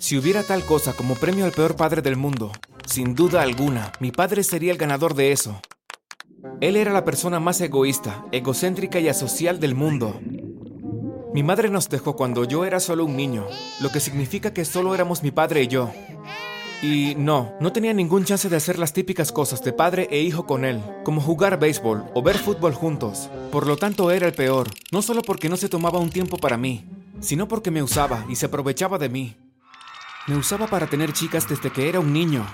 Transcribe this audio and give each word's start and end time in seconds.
Si 0.00 0.16
hubiera 0.16 0.42
tal 0.42 0.64
cosa 0.64 0.94
como 0.94 1.14
premio 1.14 1.44
al 1.44 1.52
peor 1.52 1.76
padre 1.76 2.00
del 2.00 2.16
mundo, 2.16 2.52
sin 2.86 3.14
duda 3.14 3.42
alguna, 3.42 3.92
mi 4.00 4.10
padre 4.10 4.42
sería 4.42 4.72
el 4.72 4.78
ganador 4.78 5.14
de 5.14 5.30
eso. 5.30 5.60
Él 6.62 6.76
era 6.76 6.90
la 6.90 7.04
persona 7.04 7.38
más 7.38 7.60
egoísta, 7.60 8.24
egocéntrica 8.32 8.98
y 8.98 9.08
asocial 9.08 9.60
del 9.60 9.74
mundo. 9.74 10.18
Mi 11.34 11.42
madre 11.42 11.68
nos 11.68 11.90
dejó 11.90 12.16
cuando 12.16 12.44
yo 12.44 12.64
era 12.64 12.80
solo 12.80 13.04
un 13.04 13.14
niño, 13.14 13.46
lo 13.82 13.90
que 13.90 14.00
significa 14.00 14.54
que 14.54 14.64
solo 14.64 14.94
éramos 14.94 15.22
mi 15.22 15.32
padre 15.32 15.64
y 15.64 15.68
yo. 15.68 15.90
Y 16.82 17.14
no, 17.18 17.52
no 17.60 17.70
tenía 17.70 17.92
ningún 17.92 18.24
chance 18.24 18.48
de 18.48 18.56
hacer 18.56 18.78
las 18.78 18.94
típicas 18.94 19.32
cosas 19.32 19.62
de 19.62 19.74
padre 19.74 20.08
e 20.10 20.22
hijo 20.22 20.46
con 20.46 20.64
él, 20.64 20.80
como 21.04 21.20
jugar 21.20 21.60
béisbol 21.60 22.06
o 22.14 22.22
ver 22.22 22.38
fútbol 22.38 22.72
juntos. 22.72 23.28
Por 23.52 23.66
lo 23.66 23.76
tanto 23.76 24.10
era 24.10 24.26
el 24.26 24.32
peor, 24.32 24.70
no 24.92 25.02
solo 25.02 25.20
porque 25.20 25.50
no 25.50 25.58
se 25.58 25.68
tomaba 25.68 25.98
un 25.98 26.08
tiempo 26.08 26.38
para 26.38 26.56
mí, 26.56 26.86
sino 27.20 27.48
porque 27.48 27.70
me 27.70 27.82
usaba 27.82 28.24
y 28.30 28.36
se 28.36 28.46
aprovechaba 28.46 28.96
de 28.96 29.10
mí. 29.10 29.36
Me 30.30 30.36
usaba 30.36 30.68
para 30.68 30.86
tener 30.86 31.12
chicas 31.12 31.48
desde 31.48 31.72
que 31.72 31.88
era 31.88 31.98
un 31.98 32.12
niño. 32.12 32.46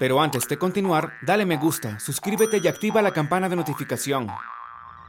Pero 0.00 0.20
antes 0.20 0.48
de 0.48 0.58
continuar, 0.58 1.12
dale 1.24 1.46
me 1.46 1.56
gusta, 1.56 2.00
suscríbete 2.00 2.58
y 2.60 2.66
activa 2.66 3.00
la 3.02 3.12
campana 3.12 3.48
de 3.48 3.54
notificación. 3.54 4.26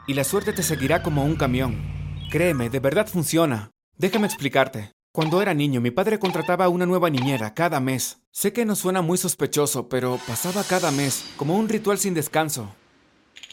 Y 0.05 0.14
la 0.14 0.23
suerte 0.23 0.54
te 0.54 0.62
seguirá 0.62 1.02
como 1.02 1.26
un 1.26 1.36
camión. 1.36 1.81
Créeme, 2.30 2.70
de 2.70 2.80
verdad 2.80 3.08
funciona. 3.08 3.72
Déjame 3.98 4.28
explicarte. 4.28 4.91
Cuando 5.12 5.41
era 5.41 5.55
niño, 5.55 5.81
mi 5.81 5.90
padre 5.90 6.20
contrataba 6.20 6.66
a 6.66 6.70
una 6.70 6.86
nueva 6.86 7.09
niñera 7.09 7.55
cada 7.55 7.80
mes. 7.80 8.22
Sé 8.30 8.53
que 8.53 8.66
no 8.66 8.76
suena 8.76 9.02
muy 9.02 9.17
sospechoso, 9.17 9.90
pero 9.90 10.20
pasaba 10.28 10.64
cada 10.64 10.92
mes, 10.92 11.34
como 11.38 11.58
un 11.58 11.67
ritual 11.67 11.98
sin 11.98 12.14
descanso. 12.14 12.70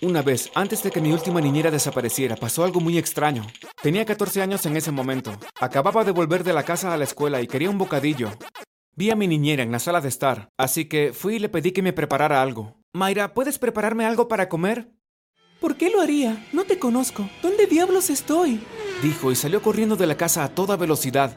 Una 0.02 0.22
vez, 0.22 0.50
antes 0.54 0.82
de 0.82 0.90
que 0.90 1.02
mi 1.02 1.12
última 1.12 1.42
niñera 1.42 1.70
desapareciera, 1.70 2.34
pasó 2.34 2.64
algo 2.64 2.80
muy 2.80 2.96
extraño. 2.96 3.46
Tenía 3.82 4.06
14 4.06 4.40
años 4.40 4.64
en 4.64 4.74
ese 4.78 4.90
momento. 4.90 5.32
Acababa 5.60 6.04
de 6.04 6.12
volver 6.12 6.42
de 6.42 6.54
la 6.54 6.62
casa 6.62 6.94
a 6.94 6.96
la 6.96 7.04
escuela 7.04 7.42
y 7.42 7.46
quería 7.46 7.68
un 7.68 7.76
bocadillo. 7.76 8.30
Vi 8.96 9.10
a 9.10 9.14
mi 9.14 9.28
niñera 9.28 9.62
en 9.62 9.70
la 9.70 9.78
sala 9.78 10.00
de 10.00 10.08
estar, 10.08 10.48
así 10.56 10.86
que 10.86 11.12
fui 11.12 11.36
y 11.36 11.38
le 11.38 11.50
pedí 11.50 11.72
que 11.72 11.82
me 11.82 11.92
preparara 11.92 12.40
algo. 12.40 12.78
Mayra, 12.94 13.34
¿puedes 13.34 13.58
prepararme 13.58 14.06
algo 14.06 14.26
para 14.26 14.48
comer? 14.48 14.90
¿Por 15.60 15.76
qué 15.76 15.90
lo 15.90 16.00
haría? 16.00 16.46
No 16.54 16.64
te 16.64 16.78
conozco. 16.78 17.28
¿Dónde 17.42 17.66
diablos 17.66 18.08
estoy? 18.08 18.58
Dijo 19.02 19.30
y 19.30 19.36
salió 19.36 19.60
corriendo 19.60 19.96
de 19.96 20.06
la 20.06 20.16
casa 20.16 20.44
a 20.44 20.48
toda 20.48 20.76
velocidad. 20.76 21.36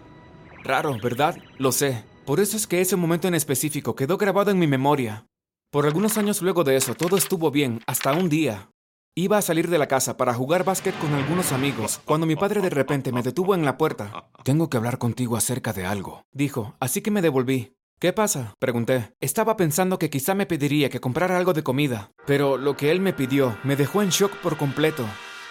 Raro, 0.64 0.98
¿verdad? 1.04 1.36
Lo 1.58 1.74
sé. 1.74 2.06
Por 2.26 2.40
eso 2.40 2.56
es 2.56 2.66
que 2.66 2.80
ese 2.80 2.96
momento 2.96 3.28
en 3.28 3.36
específico 3.36 3.94
quedó 3.94 4.18
grabado 4.18 4.52
en 4.52 4.60
mi 4.60 4.68
memoria. 4.68 5.28
Por 5.74 5.88
algunos 5.88 6.20
años 6.20 6.44
luego 6.44 6.64
de 6.64 6.76
eso, 6.76 6.94
todo 6.94 7.18
estuvo 7.18 7.50
bien, 7.50 7.82
hasta 7.88 8.14
un 8.14 8.30
día. 8.30 8.70
Iba 9.16 9.40
a 9.40 9.42
salir 9.42 9.72
de 9.72 9.80
la 9.80 9.88
casa 9.88 10.18
para 10.18 10.36
jugar 10.36 10.64
básquet 10.64 10.96
con 11.00 11.16
algunos 11.16 11.52
amigos, 11.52 12.00
cuando 12.06 12.28
mi 12.28 12.36
padre 12.36 12.62
de 12.62 12.70
repente 12.70 13.12
me 13.12 13.24
detuvo 13.24 13.56
en 13.56 13.66
la 13.66 13.76
puerta. 13.76 14.30
Tengo 14.44 14.70
que 14.70 14.78
hablar 14.78 15.00
contigo 15.00 15.36
acerca 15.36 15.74
de 15.74 15.84
algo, 15.84 16.28
dijo, 16.32 16.76
así 16.80 17.02
que 17.02 17.10
me 17.10 17.24
devolví. 17.24 17.74
¿Qué 18.00 18.14
pasa? 18.14 18.54
Pregunté. 18.60 19.16
Estaba 19.20 19.58
pensando 19.58 19.98
que 19.98 20.12
quizá 20.12 20.36
me 20.36 20.46
pediría 20.46 20.92
que 20.92 21.00
comprara 21.00 21.40
algo 21.40 21.54
de 21.54 21.64
comida, 21.64 22.12
pero 22.28 22.58
lo 22.58 22.78
que 22.78 22.92
él 22.92 23.02
me 23.02 23.14
pidió 23.14 23.58
me 23.64 23.76
dejó 23.76 24.04
en 24.04 24.10
shock 24.10 24.32
por 24.44 24.58
completo. 24.58 25.04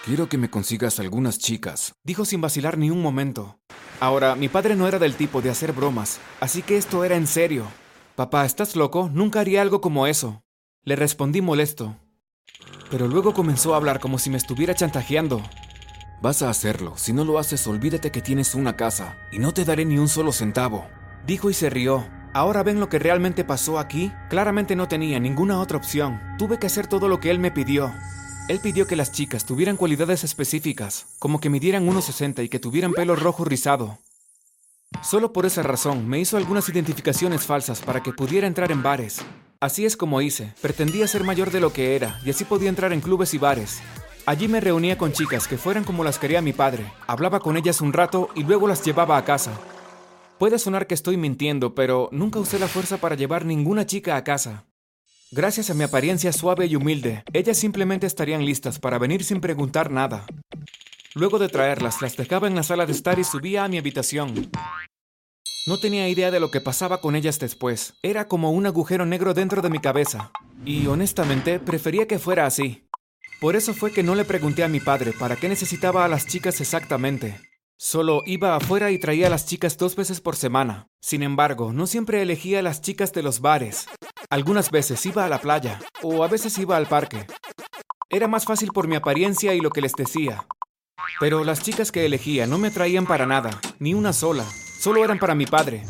Quiero 0.05 0.29
que 0.29 0.39
me 0.39 0.51
consigas 0.51 1.01
algunas 1.01 1.41
chicas, 1.41 1.95
dijo 2.05 2.25
sin 2.25 2.41
vacilar 2.41 2.79
ni 2.79 2.91
un 2.91 3.03
momento. 3.03 3.59
Ahora, 3.99 4.37
mi 4.37 4.49
padre 4.49 4.77
no 4.77 4.87
era 4.87 5.01
del 5.01 5.17
tipo 5.17 5.43
de 5.43 5.51
hacer 5.51 5.73
bromas, 5.73 6.21
así 6.39 6.63
que 6.63 6.77
esto 6.77 7.03
era 7.03 7.17
en 7.17 7.27
serio. 7.27 7.67
Papá, 8.17 8.45
¿estás 8.45 8.77
loco? 8.77 9.09
Nunca 9.11 9.41
haría 9.41 9.63
algo 9.63 9.81
como 9.81 10.07
eso. 10.07 10.43
Le 10.85 10.97
respondí 10.97 11.41
molesto. 11.41 11.97
Pero 12.91 13.09
luego 13.09 13.33
comenzó 13.33 13.73
a 13.73 13.79
hablar 13.79 14.01
como 14.01 14.19
si 14.19 14.29
me 14.29 14.37
estuviera 14.37 14.75
chantajeando. 14.75 15.41
Vas 16.21 16.43
a 16.43 16.51
hacerlo. 16.51 16.93
Si 16.97 17.15
no 17.15 17.25
lo 17.25 17.39
haces, 17.39 17.67
olvídate 17.67 18.13
que 18.13 18.21
tienes 18.21 18.55
una 18.55 18.77
casa 18.77 19.17
y 19.33 19.39
no 19.39 19.55
te 19.55 19.65
daré 19.65 19.87
ni 19.87 19.97
un 19.97 20.09
solo 20.09 20.31
centavo. 20.31 20.87
Dijo 21.27 21.49
y 21.49 21.55
se 21.55 21.71
rió. 21.71 22.07
Ahora 22.35 22.63
ven 22.63 22.81
lo 22.81 22.91
que 22.91 22.99
realmente 22.99 23.45
pasó 23.45 23.79
aquí. 23.79 24.13
Claramente 24.29 24.77
no 24.77 24.89
tenía 24.89 25.19
ninguna 25.19 25.59
otra 25.59 25.79
opción. 25.79 26.21
Tuve 26.39 26.59
que 26.59 26.67
hacer 26.67 26.89
todo 26.89 27.09
lo 27.09 27.19
que 27.19 27.31
él 27.31 27.39
me 27.39 27.51
pidió. 27.51 27.95
Él 28.49 28.61
pidió 28.61 28.87
que 28.87 28.97
las 28.97 29.13
chicas 29.13 29.47
tuvieran 29.47 29.79
cualidades 29.79 30.23
específicas, 30.23 31.07
como 31.19 31.41
que 31.41 31.49
midieran 31.49 31.89
1,60 31.89 32.45
y 32.45 32.51
que 32.51 32.59
tuvieran 32.59 32.93
pelo 32.93 33.17
rojo 33.17 33.47
rizado. 33.47 33.97
Solo 35.01 35.33
por 35.33 35.47
esa 35.47 35.63
razón 35.63 36.09
me 36.09 36.21
hizo 36.21 36.37
algunas 36.37 36.69
identificaciones 36.69 37.45
falsas 37.47 37.81
para 37.81 38.03
que 38.03 38.13
pudiera 38.13 38.47
entrar 38.47 38.71
en 38.71 38.83
bares. 38.83 39.25
Así 39.61 39.85
es 39.85 39.97
como 39.97 40.21
hice, 40.21 40.53
pretendía 40.61 41.07
ser 41.07 41.25
mayor 41.25 41.51
de 41.51 41.61
lo 41.61 41.73
que 41.73 41.97
era 41.97 42.21
y 42.25 42.31
así 42.31 42.45
podía 42.45 42.69
entrar 42.69 42.93
en 42.93 43.01
clubes 43.01 43.33
y 43.33 43.39
bares. 43.39 43.81
Allí 44.27 44.47
me 44.47 44.61
reunía 44.61 44.99
con 44.99 45.13
chicas 45.13 45.49
que 45.49 45.59
fueran 45.59 45.85
como 45.85 46.05
las 46.05 46.19
quería 46.19 46.43
mi 46.43 46.53
padre, 46.53 46.93
hablaba 47.07 47.41
con 47.41 47.57
ellas 47.57 47.81
un 47.81 47.93
rato 47.93 48.29
y 48.35 48.45
luego 48.45 48.69
las 48.69 48.85
llevaba 48.85 49.17
a 49.17 49.25
casa. 49.25 49.53
Puede 50.39 50.59
sonar 50.59 50.87
que 50.87 50.95
estoy 50.95 51.17
mintiendo, 51.17 51.75
pero 51.75 52.09
nunca 52.13 52.41
usé 52.41 52.59
la 52.59 52.69
fuerza 52.69 52.99
para 52.99 53.17
llevar 53.17 53.45
ninguna 53.45 53.87
chica 53.87 54.17
a 54.17 54.25
casa. 54.25 54.67
Gracias 55.31 55.71
a 55.71 55.75
mi 55.75 55.83
apariencia 55.83 56.33
suave 56.33 56.67
y 56.67 56.77
humilde, 56.77 57.25
ellas 57.33 57.57
simplemente 57.57 58.07
estarían 58.07 58.45
listas 58.45 58.79
para 58.79 58.99
venir 58.99 59.25
sin 59.25 59.41
preguntar 59.41 59.91
nada. 59.91 60.27
Luego 61.15 61.39
de 61.39 61.49
traerlas, 61.49 62.01
las 62.01 62.17
dejaba 62.17 62.47
en 62.47 62.55
la 62.55 62.63
sala 62.63 62.87
de 62.87 62.93
estar 62.93 63.19
y 63.19 63.25
subía 63.25 63.65
a 63.65 63.69
mi 63.69 63.77
habitación. 63.77 64.51
No 65.67 65.79
tenía 65.79 66.09
idea 66.09 66.31
de 66.31 66.41
lo 66.41 66.51
que 66.51 66.61
pasaba 66.61 67.01
con 67.01 67.15
ellas 67.15 67.39
después. 67.39 67.95
Era 68.03 68.29
como 68.29 68.51
un 68.51 68.67
agujero 68.67 69.05
negro 69.05 69.35
dentro 69.35 69.61
de 69.61 69.71
mi 69.71 69.79
cabeza. 69.79 70.33
Y 70.65 70.87
honestamente, 70.87 71.61
prefería 71.61 72.09
que 72.09 72.19
fuera 72.19 72.47
así. 72.47 72.89
Por 73.41 73.57
eso 73.57 73.75
fue 73.75 73.93
que 73.93 74.03
no 74.03 74.15
le 74.15 74.25
pregunté 74.25 74.65
a 74.65 74.69
mi 74.69 74.81
padre 74.81 75.13
para 75.13 75.37
qué 75.37 75.49
necesitaba 75.49 76.05
a 76.05 76.09
las 76.09 76.27
chicas 76.27 76.61
exactamente. 76.61 77.41
Solo 77.77 78.23
iba 78.25 78.57
afuera 78.57 78.91
y 78.91 78.99
traía 78.99 79.27
a 79.27 79.31
las 79.31 79.45
chicas 79.45 79.77
dos 79.77 79.97
veces 79.97 80.21
por 80.21 80.37
semana. 80.37 80.89
Sin 81.01 81.23
embargo, 81.23 81.73
no 81.73 81.87
siempre 81.87 82.23
elegía 82.23 82.61
a 82.61 82.63
las 82.63 82.81
chicas 82.81 83.13
de 83.13 83.23
los 83.23 83.41
bares. 83.41 83.87
Algunas 84.31 84.71
veces 84.71 85.05
iba 85.05 85.25
a 85.25 85.29
la 85.29 85.41
playa, 85.41 85.81
o 86.01 86.25
a 86.25 86.29
veces 86.29 86.57
iba 86.59 86.77
al 86.77 86.87
parque. 86.87 87.27
Era 88.09 88.29
más 88.29 88.45
fácil 88.45 88.71
por 88.73 88.89
mi 88.89 88.95
apariencia 88.95 89.53
y 89.55 89.61
lo 89.61 89.71
que 89.71 89.81
les 89.81 89.95
decía. 89.95 90.47
Pero 91.21 91.45
las 91.45 91.63
chicas 91.63 91.93
que 91.93 92.07
elegía 92.07 92.47
no 92.47 92.59
me 92.59 92.71
traían 92.71 93.07
para 93.07 93.27
nada, 93.27 93.61
ni 93.79 93.95
una 93.95 94.13
sola. 94.13 94.45
Solo 94.79 95.05
eran 95.05 95.19
para 95.19 95.35
mi 95.35 95.47
padre. 95.47 95.85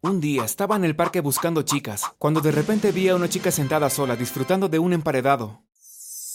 Un 0.00 0.20
día 0.20 0.44
estaba 0.44 0.76
en 0.76 0.84
el 0.84 0.96
parque 0.96 1.20
buscando 1.20 1.62
chicas, 1.62 2.04
cuando 2.18 2.40
de 2.40 2.52
repente 2.52 2.92
vi 2.92 3.08
a 3.08 3.14
una 3.14 3.28
chica 3.28 3.50
sentada 3.50 3.88
sola 3.88 4.16
disfrutando 4.16 4.68
de 4.68 4.78
un 4.78 4.92
emparedado. 4.92 5.62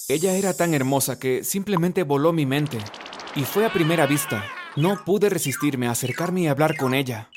Ella 0.10 0.36
era 0.36 0.54
tan 0.54 0.74
hermosa 0.74 1.20
que 1.20 1.44
simplemente 1.44 2.04
voló 2.04 2.32
mi 2.32 2.46
mente. 2.46 2.78
Y 3.36 3.44
fue 3.44 3.66
a 3.66 3.74
primera 3.74 4.06
vista. 4.06 4.46
No 4.78 5.04
pude 5.04 5.30
resistirme 5.30 5.88
a 5.88 5.92
acercarme 5.92 6.42
y 6.42 6.48
hablar 6.48 6.78
con 6.78 6.94
ella. 6.94 7.30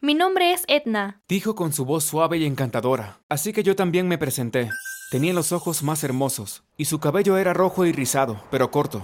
Mi 0.00 0.14
nombre 0.14 0.52
es 0.52 0.62
Edna, 0.68 1.22
Dijo 1.26 1.54
con 1.54 1.72
su 1.72 1.84
voz 1.84 2.04
suave 2.04 2.36
y 2.38 2.44
encantadora, 2.44 3.18
así 3.28 3.52
que 3.52 3.62
yo 3.62 3.74
también 3.74 4.06
me 4.06 4.18
presenté. 4.18 4.70
Tenía 5.10 5.32
los 5.32 5.52
ojos 5.52 5.82
más 5.82 6.04
hermosos, 6.04 6.64
y 6.76 6.84
su 6.84 7.00
cabello 7.00 7.38
era 7.38 7.54
rojo 7.54 7.86
y 7.86 7.92
rizado, 7.92 8.40
pero 8.50 8.70
corto. 8.70 9.02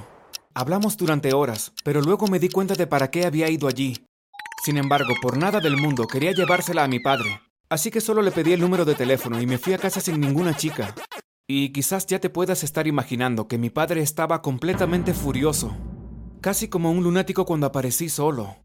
Hablamos 0.54 0.96
durante 0.96 1.32
horas, 1.32 1.72
pero 1.84 2.00
luego 2.00 2.26
me 2.26 2.38
di 2.38 2.48
cuenta 2.48 2.74
de 2.74 2.86
para 2.86 3.10
qué 3.10 3.24
había 3.24 3.48
ido 3.48 3.68
allí. 3.68 4.06
Sin 4.64 4.76
embargo, 4.76 5.14
por 5.20 5.36
nada 5.36 5.60
del 5.60 5.76
mundo 5.76 6.06
quería 6.06 6.32
llevársela 6.32 6.84
a 6.84 6.88
mi 6.88 7.00
padre, 7.00 7.40
así 7.68 7.90
que 7.90 8.00
solo 8.00 8.22
le 8.22 8.30
pedí 8.30 8.52
el 8.52 8.60
número 8.60 8.84
de 8.84 8.94
teléfono 8.94 9.40
y 9.40 9.46
me 9.46 9.58
fui 9.58 9.72
a 9.72 9.78
casa 9.78 10.00
sin 10.00 10.20
ninguna 10.20 10.56
chica. 10.56 10.94
Y 11.48 11.72
quizás 11.72 12.06
ya 12.06 12.20
te 12.20 12.30
puedas 12.30 12.62
estar 12.62 12.86
imaginando 12.86 13.48
que 13.48 13.58
mi 13.58 13.70
padre 13.70 14.02
estaba 14.02 14.40
completamente 14.42 15.14
furioso, 15.14 15.76
casi 16.40 16.68
como 16.68 16.90
un 16.90 17.02
lunático 17.02 17.44
cuando 17.44 17.66
aparecí 17.66 18.08
solo. 18.08 18.56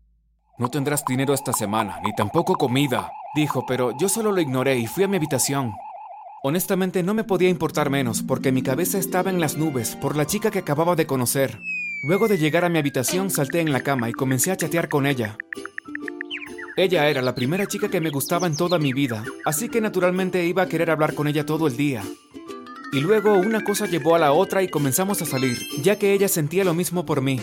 No 0.59 0.69
tendrás 0.69 1.03
dinero 1.05 1.33
esta 1.33 1.53
semana, 1.53 1.99
ni 2.03 2.13
tampoco 2.15 2.55
comida, 2.55 3.11
dijo, 3.35 3.65
pero 3.67 3.91
yo 3.97 4.09
solo 4.09 4.31
lo 4.31 4.41
ignoré 4.41 4.77
y 4.77 4.87
fui 4.87 5.03
a 5.03 5.07
mi 5.07 5.17
habitación. 5.17 5.73
Honestamente 6.49 7.03
no 7.03 7.13
me 7.13 7.25
podía 7.25 7.49
importar 7.49 7.89
menos 7.89 8.23
porque 8.23 8.53
mi 8.53 8.61
cabeza 8.61 8.97
estaba 8.97 9.29
en 9.29 9.41
las 9.41 9.57
nubes 9.57 9.97
por 9.97 10.15
la 10.15 10.25
chica 10.25 10.49
que 10.49 10.59
acababa 10.59 10.95
de 10.95 11.05
conocer. 11.05 11.59
Luego 12.03 12.29
de 12.29 12.37
llegar 12.37 12.63
a 12.63 12.69
mi 12.69 12.79
habitación 12.79 13.29
salté 13.29 13.59
en 13.59 13.73
la 13.73 13.81
cama 13.81 14.09
y 14.09 14.13
comencé 14.13 14.51
a 14.51 14.55
chatear 14.55 14.87
con 14.87 15.05
ella. 15.05 15.37
Ella 16.77 17.09
era 17.09 17.21
la 17.21 17.35
primera 17.35 17.65
chica 17.65 17.89
que 17.89 17.99
me 17.99 18.11
gustaba 18.11 18.47
en 18.47 18.55
toda 18.55 18.79
mi 18.79 18.93
vida, 18.93 19.25
así 19.43 19.67
que 19.67 19.81
naturalmente 19.81 20.45
iba 20.45 20.63
a 20.63 20.69
querer 20.69 20.89
hablar 20.89 21.15
con 21.15 21.27
ella 21.27 21.45
todo 21.45 21.67
el 21.67 21.75
día. 21.75 22.01
Y 22.93 23.01
luego 23.01 23.33
una 23.33 23.65
cosa 23.65 23.85
llevó 23.85 24.15
a 24.15 24.19
la 24.19 24.31
otra 24.31 24.63
y 24.63 24.69
comenzamos 24.69 25.21
a 25.21 25.25
salir, 25.25 25.57
ya 25.83 25.99
que 25.99 26.13
ella 26.13 26.29
sentía 26.29 26.63
lo 26.63 26.73
mismo 26.73 27.05
por 27.05 27.21
mí. 27.21 27.41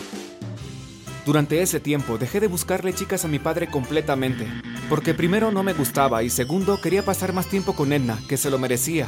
Durante 1.25 1.63
ese 1.63 1.79
tiempo 1.79 2.19
dejé 2.19 2.39
de 2.39 2.47
buscarle 2.47 2.93
chicas 2.93 3.25
a 3.25 3.27
mi 3.27 3.39
padre 3.39 3.65
completamente, 3.67 4.47
porque 4.89 5.15
primero 5.15 5.51
no 5.51 5.63
me 5.63 5.73
gustaba 5.73 6.21
y 6.21 6.29
segundo 6.29 6.79
quería 6.79 7.03
pasar 7.03 7.33
más 7.33 7.47
tiempo 7.47 7.73
con 7.73 7.91
Edna, 7.91 8.19
que 8.29 8.37
se 8.37 8.51
lo 8.51 8.59
merecía. 8.59 9.07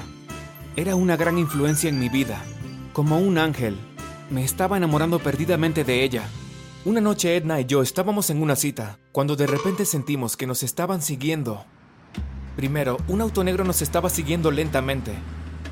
Era 0.75 0.95
una 0.95 1.15
gran 1.15 1.37
influencia 1.37 1.89
en 1.89 1.99
mi 1.99 2.09
vida, 2.09 2.41
como 2.91 3.19
un 3.19 3.37
ángel. 3.37 3.77
Me 4.31 4.43
estaba 4.43 4.77
enamorando 4.77 5.19
perdidamente 5.19 5.83
de 5.83 6.03
ella. 6.03 6.23
Una 6.85 7.01
noche 7.01 7.35
Edna 7.35 7.61
y 7.61 7.65
yo 7.65 7.83
estábamos 7.83 8.31
en 8.31 8.41
una 8.41 8.55
cita, 8.55 8.97
cuando 9.11 9.35
de 9.35 9.45
repente 9.45 9.85
sentimos 9.85 10.35
que 10.35 10.47
nos 10.47 10.63
estaban 10.63 11.03
siguiendo. 11.03 11.65
Primero, 12.55 12.97
un 13.07 13.21
auto 13.21 13.43
negro 13.43 13.63
nos 13.63 13.83
estaba 13.83 14.09
siguiendo 14.09 14.49
lentamente, 14.49 15.11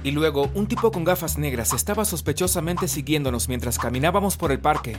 y 0.04 0.12
luego 0.12 0.52
un 0.54 0.68
tipo 0.68 0.92
con 0.92 1.06
gafas 1.06 1.40
negras 1.40 1.74
estaba 1.74 2.06
sospechosamente 2.06 2.88
siguiéndonos 2.88 3.50
mientras 3.50 3.80
caminábamos 3.80 4.38
por 4.38 4.52
el 4.52 4.60
parque. 4.60 4.98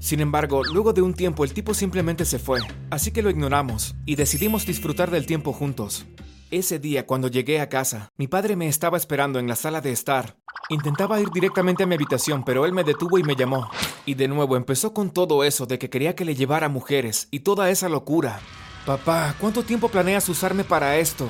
Sin 0.00 0.20
embargo, 0.20 0.64
luego 0.64 0.94
de 0.94 1.02
un 1.02 1.12
tiempo 1.12 1.44
el 1.44 1.52
tipo 1.52 1.74
simplemente 1.74 2.24
se 2.24 2.38
fue, 2.38 2.60
así 2.90 3.12
que 3.12 3.20
lo 3.20 3.28
ignoramos 3.28 3.94
y 4.06 4.16
decidimos 4.16 4.64
disfrutar 4.64 5.10
del 5.10 5.26
tiempo 5.26 5.52
juntos. 5.52 6.06
Ese 6.50 6.78
día, 6.78 7.06
cuando 7.06 7.28
llegué 7.28 7.60
a 7.60 7.68
casa, 7.68 8.08
mi 8.16 8.26
padre 8.26 8.56
me 8.56 8.66
estaba 8.66 8.96
esperando 8.96 9.38
en 9.38 9.46
la 9.46 9.56
sala 9.56 9.82
de 9.82 9.92
estar. 9.92 10.38
Intentaba 10.70 11.20
ir 11.20 11.28
directamente 11.30 11.82
a 11.82 11.86
mi 11.86 11.94
habitación, 11.94 12.44
pero 12.44 12.64
él 12.64 12.72
me 12.72 12.82
detuvo 12.82 13.18
y 13.18 13.22
me 13.22 13.36
llamó. 13.36 13.70
Y 14.06 14.14
de 14.14 14.26
nuevo 14.26 14.56
empezó 14.56 14.94
con 14.94 15.10
todo 15.10 15.44
eso 15.44 15.66
de 15.66 15.78
que 15.78 15.90
quería 15.90 16.16
que 16.16 16.24
le 16.24 16.34
llevara 16.34 16.68
mujeres 16.70 17.28
y 17.30 17.40
toda 17.40 17.70
esa 17.70 17.88
locura. 17.88 18.40
Papá, 18.86 19.36
¿cuánto 19.38 19.64
tiempo 19.64 19.90
planeas 19.90 20.28
usarme 20.30 20.64
para 20.64 20.96
esto? 20.96 21.28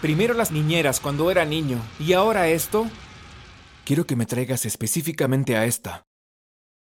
Primero 0.00 0.32
las 0.32 0.52
niñeras 0.52 1.00
cuando 1.00 1.30
era 1.30 1.44
niño, 1.44 1.78
y 1.98 2.12
ahora 2.12 2.48
esto. 2.48 2.86
Quiero 3.84 4.06
que 4.06 4.14
me 4.14 4.26
traigas 4.26 4.64
específicamente 4.64 5.56
a 5.56 5.64
esta. 5.64 6.04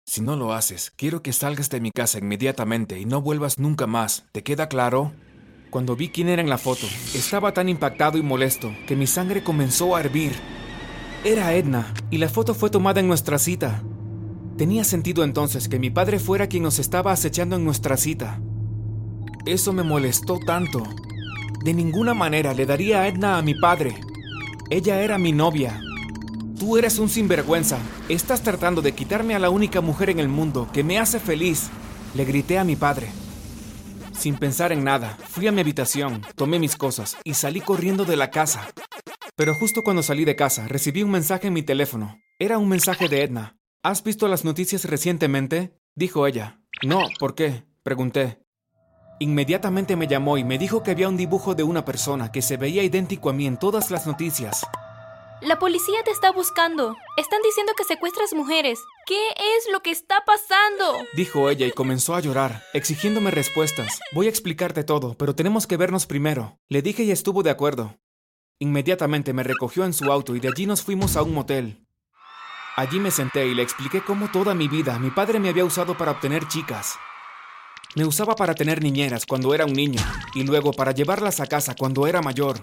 Si 0.10 0.22
no 0.22 0.36
lo 0.36 0.54
haces, 0.54 0.92
quiero 0.96 1.22
que 1.22 1.32
salgas 1.34 1.70
de 1.70 1.80
mi 1.80 1.92
casa 1.92 2.18
inmediatamente 2.18 3.00
y 3.00 3.06
no 3.06 3.22
vuelvas 3.22 3.60
nunca 3.60 3.86
más. 3.86 4.26
¿Te 4.32 4.42
queda 4.42 4.68
claro? 4.68 5.12
Cuando 5.70 5.96
vi 5.96 6.10
quién 6.10 6.30
era 6.30 6.42
en 6.42 6.50
la 6.50 6.58
foto, 6.58 6.88
estaba 7.14 7.54
tan 7.54 7.70
impactado 7.70 8.18
y 8.18 8.24
molesto 8.24 8.72
que 8.88 8.96
mi 8.96 9.06
sangre 9.06 9.44
comenzó 9.44 9.96
a 9.96 10.00
hervir. 10.00 10.32
Era 11.24 11.54
Edna, 11.54 11.94
y 12.10 12.18
la 12.18 12.28
foto 12.28 12.56
fue 12.56 12.72
tomada 12.72 13.02
en 13.02 13.08
nuestra 13.08 13.38
cita. 13.38 13.84
Tenía 14.58 14.84
sentido 14.84 15.24
entonces 15.24 15.70
que 15.70 15.78
mi 15.78 15.92
padre 15.92 16.18
fuera 16.18 16.48
quien 16.48 16.64
nos 16.64 16.80
estaba 16.80 17.12
acechando 17.12 17.56
en 17.58 17.64
nuestra 17.64 17.96
cita. 17.96 18.42
Eso 19.46 19.74
me 19.74 19.84
molestó 19.84 20.40
tanto. 20.44 20.82
De 21.64 21.76
ninguna 21.76 22.16
manera 22.16 22.56
le 22.56 22.66
daría 22.66 23.02
a 23.02 23.08
Edna 23.08 23.38
a 23.38 23.44
mi 23.44 23.54
padre. 23.54 23.94
Ella 24.72 25.04
era 25.04 25.20
mi 25.20 25.34
novia, 25.34 25.84
Tú 26.60 26.76
eres 26.76 27.00
un 27.00 27.08
sinvergüenza. 27.08 27.80
Estás 28.10 28.44
tratando 28.44 28.82
de 28.82 28.92
quitarme 28.92 29.34
a 29.34 29.40
la 29.40 29.50
única 29.50 29.80
mujer 29.80 30.10
en 30.10 30.20
el 30.20 30.28
mundo 30.28 30.68
que 30.74 30.84
me 30.84 31.00
hace 31.00 31.18
feliz. 31.18 31.70
Le 32.14 32.26
grité 32.26 32.60
a 32.60 32.66
mi 32.66 32.76
padre. 32.76 33.08
Sin 34.12 34.36
pensar 34.36 34.74
en 34.74 34.84
nada, 34.84 35.18
fui 35.30 35.48
a 35.48 35.54
mi 35.54 35.62
habitación, 35.62 36.22
tomé 36.36 36.60
mis 36.60 36.76
cosas 36.76 37.16
y 37.24 37.36
salí 37.36 37.62
corriendo 37.62 38.04
de 38.04 38.18
la 38.18 38.30
casa. 38.30 38.68
Pero 39.38 39.56
justo 39.56 39.84
cuando 39.84 40.04
salí 40.04 40.26
de 40.26 40.36
casa, 40.36 40.68
recibí 40.68 41.02
un 41.02 41.12
mensaje 41.12 41.48
en 41.48 41.54
mi 41.54 41.64
teléfono. 41.64 42.20
Era 42.40 42.58
un 42.58 42.68
mensaje 42.68 43.08
de 43.08 43.24
Edna. 43.24 43.58
¿Has 43.82 44.04
visto 44.04 44.28
las 44.28 44.44
noticias 44.44 44.84
recientemente? 44.84 45.80
Dijo 45.96 46.28
ella. 46.28 46.60
No, 46.84 47.04
¿por 47.20 47.36
qué? 47.36 47.64
Pregunté. 47.84 48.42
Inmediatamente 49.20 49.96
me 49.96 50.08
llamó 50.08 50.38
y 50.38 50.44
me 50.44 50.58
dijo 50.58 50.84
que 50.84 50.92
había 50.92 51.08
un 51.08 51.16
dibujo 51.16 51.56
de 51.56 51.64
una 51.64 51.86
persona 51.86 52.34
que 52.34 52.42
se 52.42 52.58
veía 52.58 52.84
idéntico 52.84 53.30
a 53.30 53.34
mí 53.34 53.48
en 53.48 53.56
todas 53.56 53.92
las 53.92 54.06
noticias. 54.06 54.66
La 55.42 55.58
policía 55.58 56.04
te 56.04 56.12
está 56.12 56.34
buscando. 56.34 56.98
Están 57.16 57.40
diciendo 57.42 57.72
que 57.78 57.86
secuestras 57.86 58.34
mujeres. 58.34 58.80
¿Qué 59.06 59.30
es 59.30 59.72
lo 59.72 59.80
que 59.80 59.90
está 59.90 60.26
pasando? 60.26 61.06
Dijo 61.14 61.50
ella 61.50 61.66
y 61.66 61.72
comenzó 61.72 62.14
a 62.14 62.20
llorar, 62.20 62.62
exigiéndome 62.74 63.32
respuestas. 63.32 64.02
Voy 64.12 64.26
a 64.26 64.30
explicarte 64.30 64.84
todo, 64.84 65.16
pero 65.18 65.36
tenemos 65.36 65.66
que 65.66 65.78
vernos 65.78 66.06
primero. 66.06 66.60
Le 66.68 66.82
dije 66.82 67.04
y 67.04 67.12
estuvo 67.12 67.42
de 67.42 67.52
acuerdo. 67.52 67.98
Inmediatamente 68.60 69.32
me 69.32 69.44
recogió 69.44 69.86
en 69.86 69.94
su 69.94 70.12
auto 70.12 70.36
y 70.36 70.42
de 70.42 70.50
allí 70.50 70.66
nos 70.66 70.82
fuimos 70.82 71.16
a 71.16 71.24
un 71.24 71.34
motel. 71.34 71.88
Allí 72.76 73.00
me 73.00 73.10
senté 73.10 73.48
y 73.48 73.56
le 73.56 73.64
expliqué 73.64 74.02
cómo 74.02 74.30
toda 74.32 74.54
mi 74.54 74.68
vida 74.68 75.00
mi 75.00 75.10
padre 75.10 75.40
me 75.40 75.48
había 75.48 75.64
usado 75.64 75.98
para 75.98 76.12
obtener 76.12 76.50
chicas. 76.50 76.98
Me 77.96 78.06
usaba 78.06 78.36
para 78.36 78.56
tener 78.56 78.84
niñeras 78.84 79.26
cuando 79.26 79.56
era 79.56 79.66
un 79.66 79.74
niño 79.74 80.02
y 80.36 80.44
luego 80.44 80.74
para 80.74 80.92
llevarlas 80.92 81.40
a 81.40 81.48
casa 81.48 81.76
cuando 81.76 82.08
era 82.08 82.22
mayor. 82.22 82.60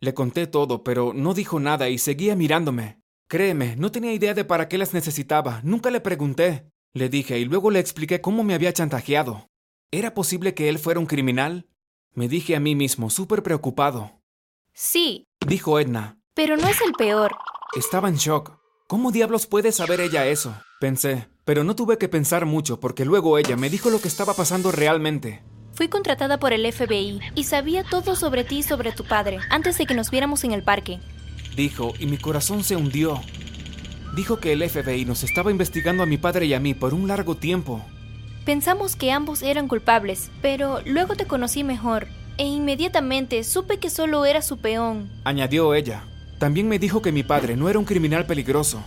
Le 0.00 0.14
conté 0.14 0.46
todo, 0.46 0.82
pero 0.82 1.12
no 1.14 1.34
dijo 1.34 1.60
nada 1.60 1.88
y 1.88 1.98
seguía 1.98 2.34
mirándome. 2.36 3.00
Créeme, 3.28 3.76
no 3.76 3.92
tenía 3.92 4.12
idea 4.12 4.34
de 4.34 4.44
para 4.44 4.66
qué 4.68 4.78
las 4.78 4.94
necesitaba, 4.94 5.60
nunca 5.62 5.90
le 5.90 6.00
pregunté. 6.00 6.70
Le 6.94 7.08
dije 7.08 7.38
y 7.38 7.44
luego 7.44 7.70
le 7.70 7.78
expliqué 7.78 8.20
cómo 8.20 8.42
me 8.42 8.54
había 8.54 8.72
chantajeado. 8.72 9.48
¿Era 9.92 10.14
posible 10.14 10.54
que 10.54 10.68
él 10.68 10.78
fuera 10.78 10.98
un 11.00 11.06
criminal? 11.06 11.68
Me 12.14 12.28
dije 12.28 12.56
a 12.56 12.60
mí 12.60 12.74
mismo, 12.74 13.10
súper 13.10 13.42
preocupado. 13.42 14.20
Sí, 14.72 15.24
Dijo 15.46 15.78
Edna. 15.78 16.18
pero 16.34 16.56
no 16.56 16.66
es 16.68 16.80
el 16.80 16.92
peor. 16.92 17.32
Estaba 17.76 18.08
en 18.08 18.16
shock. 18.16 18.58
¿Cómo 18.88 19.12
diablos 19.12 19.46
puede 19.46 19.70
saber 19.72 20.00
ella 20.00 20.26
eso? 20.26 20.54
Pensé, 20.80 21.28
pero 21.44 21.62
no 21.62 21.76
tuve 21.76 21.98
que 21.98 22.08
pensar 22.08 22.46
mucho 22.46 22.80
porque 22.80 23.04
luego 23.04 23.38
ella 23.38 23.56
me 23.56 23.70
dijo 23.70 23.90
lo 23.90 24.00
que 24.00 24.08
estaba 24.08 24.34
pasando 24.34 24.72
realmente. 24.72 25.42
Fui 25.80 25.88
contratada 25.88 26.38
por 26.38 26.52
el 26.52 26.70
FBI 26.70 27.20
y 27.34 27.44
sabía 27.44 27.84
todo 27.84 28.14
sobre 28.14 28.44
ti 28.44 28.58
y 28.58 28.62
sobre 28.62 28.92
tu 28.92 29.02
padre 29.02 29.38
antes 29.48 29.78
de 29.78 29.86
que 29.86 29.94
nos 29.94 30.10
viéramos 30.10 30.44
en 30.44 30.52
el 30.52 30.62
parque. 30.62 30.98
Dijo, 31.56 31.94
y 31.98 32.04
mi 32.04 32.18
corazón 32.18 32.64
se 32.64 32.76
hundió. 32.76 33.18
Dijo 34.14 34.40
que 34.40 34.52
el 34.52 34.68
FBI 34.68 35.06
nos 35.06 35.22
estaba 35.22 35.50
investigando 35.50 36.02
a 36.02 36.06
mi 36.06 36.18
padre 36.18 36.44
y 36.44 36.52
a 36.52 36.60
mí 36.60 36.74
por 36.74 36.92
un 36.92 37.08
largo 37.08 37.34
tiempo. 37.34 37.82
Pensamos 38.44 38.94
que 38.94 39.10
ambos 39.10 39.42
eran 39.42 39.68
culpables, 39.68 40.30
pero 40.42 40.82
luego 40.84 41.16
te 41.16 41.24
conocí 41.24 41.64
mejor 41.64 42.08
e 42.36 42.44
inmediatamente 42.44 43.42
supe 43.42 43.78
que 43.78 43.88
solo 43.88 44.26
era 44.26 44.42
su 44.42 44.58
peón. 44.58 45.08
Añadió 45.24 45.72
ella. 45.72 46.02
También 46.38 46.68
me 46.68 46.78
dijo 46.78 47.00
que 47.00 47.10
mi 47.10 47.22
padre 47.22 47.56
no 47.56 47.70
era 47.70 47.78
un 47.78 47.86
criminal 47.86 48.26
peligroso. 48.26 48.82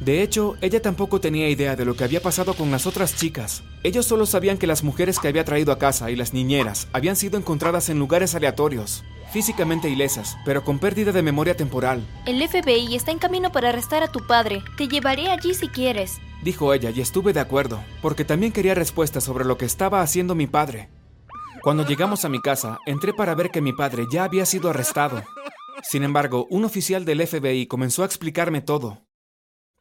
De 0.00 0.22
hecho, 0.22 0.56
ella 0.60 0.82
tampoco 0.82 1.20
tenía 1.20 1.48
idea 1.48 1.76
de 1.76 1.84
lo 1.84 1.94
que 1.94 2.04
había 2.04 2.20
pasado 2.20 2.54
con 2.54 2.70
las 2.70 2.86
otras 2.86 3.16
chicas. 3.16 3.62
Ellos 3.82 4.06
solo 4.06 4.26
sabían 4.26 4.58
que 4.58 4.66
las 4.66 4.82
mujeres 4.82 5.18
que 5.18 5.28
había 5.28 5.44
traído 5.44 5.72
a 5.72 5.78
casa 5.78 6.10
y 6.10 6.16
las 6.16 6.34
niñeras 6.34 6.88
habían 6.92 7.16
sido 7.16 7.38
encontradas 7.38 7.88
en 7.88 7.98
lugares 7.98 8.34
aleatorios, 8.34 9.04
físicamente 9.32 9.88
ilesas, 9.88 10.36
pero 10.44 10.64
con 10.64 10.78
pérdida 10.78 11.12
de 11.12 11.22
memoria 11.22 11.56
temporal, 11.56 12.06
El 12.26 12.46
FBI 12.46 12.94
está 12.94 13.12
en 13.12 13.18
camino 13.18 13.52
para 13.52 13.70
arrestar 13.70 14.02
a 14.02 14.10
tu 14.12 14.26
padre. 14.26 14.62
Te 14.76 14.88
llevaré 14.88 15.30
allí 15.30 15.54
si 15.54 15.68
quieres. 15.68 16.18
dijo 16.42 16.74
ella 16.74 16.90
y 16.90 17.00
estuve 17.00 17.32
de 17.32 17.40
acuerdo, 17.40 17.82
porque 18.02 18.24
también 18.24 18.52
quería 18.52 18.74
respuestas 18.74 19.24
sobre 19.24 19.44
lo 19.44 19.56
que 19.56 19.64
estaba 19.64 20.02
haciendo 20.02 20.34
mi 20.34 20.46
padre. 20.46 20.90
Cuando 21.62 21.86
llegamos 21.86 22.24
a 22.24 22.28
mi 22.28 22.42
casa, 22.42 22.78
entré 22.84 23.14
para 23.14 23.34
ver 23.34 23.50
que 23.50 23.62
mi 23.62 23.72
padre 23.72 24.04
ya 24.12 24.24
había 24.24 24.44
sido 24.44 24.68
arrestado. 24.68 25.22
Sin 25.82 26.02
embargo, 26.02 26.46
un 26.50 26.64
oficial 26.64 27.04
del 27.04 27.26
FBI 27.26 27.66
comenzó 27.66 28.02
a 28.02 28.06
explicarme 28.06 28.60
todo. 28.60 29.03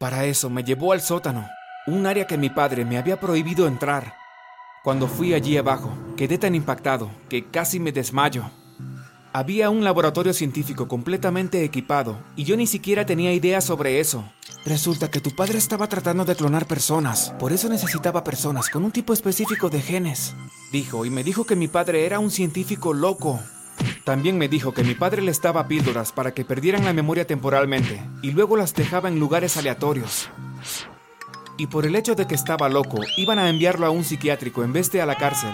Para 0.04 0.26
eso 0.26 0.50
me 0.50 0.66
llevó 0.66 0.92
al 0.92 1.00
sótano, 1.00 1.48
un 1.88 2.06
área 2.06 2.28
que 2.28 2.38
mi 2.38 2.50
padre 2.50 2.84
me 2.84 2.98
había 2.98 3.22
prohibido 3.22 3.68
entrar. 3.68 4.16
Cuando 4.84 5.08
fui 5.08 5.34
allí 5.34 5.56
abajo, 5.56 5.98
quedé 6.18 6.38
tan 6.38 6.56
impactado 6.56 7.10
que 7.30 7.50
casi 7.50 7.80
me 7.80 7.94
desmayo. 7.94 8.44
Había 9.32 9.70
un 9.70 9.86
laboratorio 9.86 10.34
científico 10.34 10.90
completamente 10.90 11.64
equipado 11.64 12.20
y 12.36 12.44
yo 12.44 12.58
ni 12.58 12.68
siquiera 12.68 13.06
tenía 13.06 13.32
idea 13.32 13.62
sobre 13.62 14.02
eso. 14.02 14.30
Resulta 14.66 15.10
que 15.10 15.22
tu 15.22 15.34
padre 15.38 15.58
estaba 15.58 15.88
tratando 15.88 16.26
de 16.26 16.36
clonar 16.36 16.68
personas, 16.68 17.34
por 17.40 17.54
eso 17.54 17.70
necesitaba 17.70 18.26
personas 18.26 18.70
con 18.70 18.84
un 18.84 18.92
tipo 18.92 19.14
específico 19.14 19.70
de 19.70 19.82
genes. 19.82 20.36
Dijo 20.74 21.06
y 21.06 21.12
me 21.12 21.24
dijo 21.24 21.46
que 21.46 21.56
mi 21.56 21.70
padre 21.70 22.06
era 22.06 22.20
un 22.20 22.30
científico 22.30 22.92
loco. 22.92 23.40
También 24.04 24.38
me 24.38 24.50
dijo 24.50 24.74
que 24.74 24.84
mi 24.84 24.96
padre 24.96 25.22
les 25.22 25.42
daba 25.42 25.68
píldoras 25.68 26.12
para 26.12 26.34
que 26.34 26.44
perdieran 26.44 26.84
la 26.84 26.92
memoria 26.92 27.26
temporalmente 27.26 28.04
y 28.22 28.32
luego 28.32 28.58
las 28.58 28.74
dejaba 28.74 29.08
en 29.08 29.20
lugares 29.20 29.56
aleatorios. 29.56 30.30
Y 31.58 31.68
por 31.68 31.86
el 31.86 31.96
hecho 31.96 32.14
de 32.16 32.28
que 32.28 32.36
estaba 32.36 32.68
loco, 32.68 33.00
iban 33.16 33.40
a 33.40 33.50
enviarlo 33.50 33.86
a 33.86 33.92
un 33.92 34.04
psiquiátrico 34.04 34.64
en 34.64 34.74
vez 34.74 34.92
de 34.92 35.02
a 35.02 35.06
la 35.06 35.16
cárcel. 35.16 35.52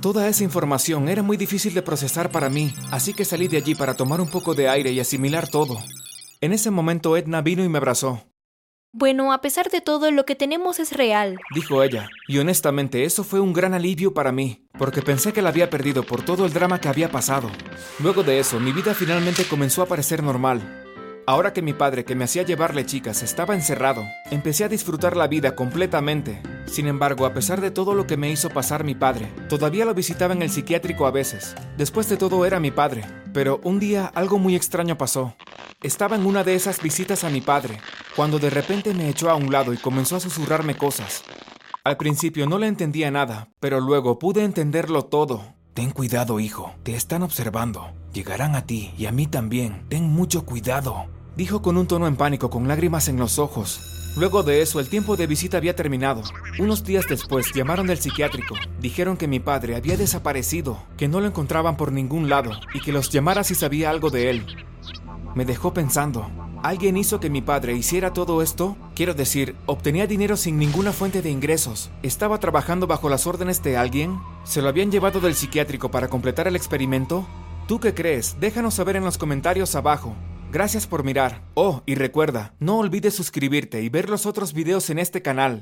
Toda 0.00 0.28
esa 0.28 0.44
información 0.44 1.08
era 1.08 1.22
muy 1.22 1.36
difícil 1.36 1.74
de 1.74 1.82
procesar 1.82 2.30
para 2.30 2.48
mí, 2.48 2.74
así 2.90 3.14
que 3.14 3.24
salí 3.24 3.48
de 3.48 3.56
allí 3.56 3.74
para 3.74 3.94
tomar 3.94 4.20
un 4.20 4.28
poco 4.28 4.54
de 4.54 4.68
aire 4.68 4.92
y 4.92 5.00
asimilar 5.00 5.48
todo. 5.48 5.78
En 6.40 6.52
ese 6.52 6.70
momento 6.70 7.16
Edna 7.16 7.40
vino 7.40 7.64
y 7.64 7.68
me 7.68 7.78
abrazó. 7.78 8.24
Bueno, 8.92 9.32
a 9.32 9.40
pesar 9.40 9.70
de 9.70 9.80
todo, 9.80 10.10
lo 10.10 10.26
que 10.26 10.34
tenemos 10.34 10.78
es 10.78 10.92
real. 10.92 11.38
dijo 11.54 11.82
ella, 11.82 12.08
y 12.28 12.38
honestamente 12.38 13.04
eso 13.04 13.24
fue 13.24 13.40
un 13.40 13.52
gran 13.52 13.74
alivio 13.74 14.12
para 14.12 14.32
mí, 14.32 14.61
porque 14.78 15.02
pensé 15.02 15.32
que 15.32 15.42
la 15.42 15.50
había 15.50 15.70
perdido 15.70 16.02
por 16.02 16.22
todo 16.22 16.46
el 16.46 16.52
drama 16.52 16.80
que 16.80 16.88
había 16.88 17.10
pasado. 17.10 17.50
Luego 17.98 18.22
de 18.22 18.38
eso, 18.38 18.58
mi 18.58 18.72
vida 18.72 18.94
finalmente 18.94 19.44
comenzó 19.44 19.82
a 19.82 19.86
parecer 19.86 20.22
normal. 20.22 20.60
Ahora 21.24 21.52
que 21.52 21.62
mi 21.62 21.72
padre, 21.72 22.04
que 22.04 22.16
me 22.16 22.24
hacía 22.24 22.42
llevarle 22.42 22.84
chicas, 22.84 23.22
estaba 23.22 23.54
encerrado, 23.54 24.02
empecé 24.32 24.64
a 24.64 24.68
disfrutar 24.68 25.16
la 25.16 25.28
vida 25.28 25.54
completamente. 25.54 26.42
Sin 26.66 26.88
embargo, 26.88 27.26
a 27.26 27.32
pesar 27.32 27.60
de 27.60 27.70
todo 27.70 27.94
lo 27.94 28.08
que 28.08 28.16
me 28.16 28.30
hizo 28.30 28.48
pasar 28.48 28.82
mi 28.82 28.96
padre, 28.96 29.32
todavía 29.48 29.84
lo 29.84 29.94
visitaba 29.94 30.34
en 30.34 30.42
el 30.42 30.50
psiquiátrico 30.50 31.06
a 31.06 31.12
veces. 31.12 31.54
Después 31.76 32.08
de 32.08 32.16
todo 32.16 32.44
era 32.44 32.58
mi 32.58 32.72
padre, 32.72 33.04
pero 33.32 33.60
un 33.62 33.78
día 33.78 34.10
algo 34.14 34.38
muy 34.38 34.56
extraño 34.56 34.98
pasó. 34.98 35.36
Estaba 35.80 36.16
en 36.16 36.26
una 36.26 36.42
de 36.42 36.56
esas 36.56 36.82
visitas 36.82 37.22
a 37.22 37.30
mi 37.30 37.40
padre, 37.40 37.78
cuando 38.16 38.40
de 38.40 38.50
repente 38.50 38.92
me 38.92 39.08
echó 39.08 39.30
a 39.30 39.36
un 39.36 39.52
lado 39.52 39.72
y 39.72 39.76
comenzó 39.76 40.16
a 40.16 40.20
susurrarme 40.20 40.76
cosas. 40.76 41.22
Al 41.84 41.96
principio 41.96 42.46
no 42.46 42.58
le 42.58 42.68
entendía 42.68 43.10
nada, 43.10 43.48
pero 43.58 43.80
luego 43.80 44.20
pude 44.20 44.44
entenderlo 44.44 45.06
todo. 45.06 45.42
Ten 45.74 45.90
cuidado, 45.90 46.38
hijo, 46.38 46.72
te 46.84 46.94
están 46.94 47.24
observando. 47.24 47.90
Llegarán 48.12 48.54
a 48.54 48.66
ti 48.66 48.94
y 48.96 49.06
a 49.06 49.10
mí 49.10 49.26
también. 49.26 49.84
Ten 49.88 50.04
mucho 50.04 50.46
cuidado. 50.46 51.06
Dijo 51.36 51.60
con 51.60 51.76
un 51.76 51.88
tono 51.88 52.06
en 52.06 52.14
pánico, 52.14 52.50
con 52.50 52.68
lágrimas 52.68 53.08
en 53.08 53.16
los 53.16 53.40
ojos. 53.40 54.12
Luego 54.16 54.44
de 54.44 54.62
eso, 54.62 54.78
el 54.78 54.88
tiempo 54.88 55.16
de 55.16 55.26
visita 55.26 55.56
había 55.56 55.74
terminado. 55.74 56.22
Unos 56.60 56.84
días 56.84 57.06
después, 57.08 57.52
llamaron 57.52 57.88
del 57.88 57.98
psiquiátrico. 57.98 58.54
Dijeron 58.80 59.16
que 59.16 59.26
mi 59.26 59.40
padre 59.40 59.74
había 59.74 59.96
desaparecido, 59.96 60.80
que 60.96 61.08
no 61.08 61.20
lo 61.20 61.26
encontraban 61.26 61.76
por 61.76 61.90
ningún 61.90 62.28
lado 62.28 62.52
y 62.74 62.80
que 62.80 62.92
los 62.92 63.10
llamara 63.10 63.42
si 63.42 63.56
sabía 63.56 63.90
algo 63.90 64.10
de 64.10 64.30
él. 64.30 64.46
Me 65.34 65.44
dejó 65.44 65.74
pensando. 65.74 66.30
¿Alguien 66.62 66.96
hizo 66.96 67.18
que 67.18 67.28
mi 67.28 67.42
padre 67.42 67.74
hiciera 67.74 68.12
todo 68.12 68.40
esto? 68.40 68.76
Quiero 68.94 69.14
decir, 69.14 69.56
obtenía 69.66 70.06
dinero 70.06 70.36
sin 70.36 70.58
ninguna 70.58 70.92
fuente 70.92 71.20
de 71.20 71.28
ingresos. 71.28 71.90
¿Estaba 72.04 72.38
trabajando 72.38 72.86
bajo 72.86 73.08
las 73.08 73.26
órdenes 73.26 73.64
de 73.64 73.76
alguien? 73.76 74.20
¿Se 74.44 74.62
lo 74.62 74.68
habían 74.68 74.92
llevado 74.92 75.18
del 75.18 75.34
psiquiátrico 75.34 75.90
para 75.90 76.06
completar 76.06 76.46
el 76.46 76.54
experimento? 76.54 77.26
¿Tú 77.66 77.80
qué 77.80 77.94
crees? 77.94 78.36
Déjanos 78.38 78.74
saber 78.74 78.94
en 78.94 79.02
los 79.04 79.18
comentarios 79.18 79.74
abajo. 79.74 80.14
Gracias 80.52 80.86
por 80.86 81.02
mirar. 81.02 81.42
Oh, 81.54 81.82
y 81.84 81.96
recuerda, 81.96 82.54
no 82.60 82.78
olvides 82.78 83.14
suscribirte 83.14 83.82
y 83.82 83.88
ver 83.88 84.08
los 84.08 84.24
otros 84.24 84.52
videos 84.52 84.88
en 84.90 85.00
este 85.00 85.20
canal. 85.20 85.60